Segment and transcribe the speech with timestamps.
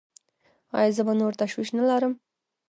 [0.79, 2.13] ایا زه به نور تشویش نلرم؟